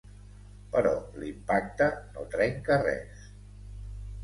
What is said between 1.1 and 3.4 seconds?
l'impacte no trenca res.